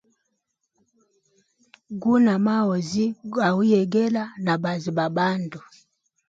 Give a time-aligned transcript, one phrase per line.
[2.01, 5.59] Guna maozi gauyegela na baazi ba bandu.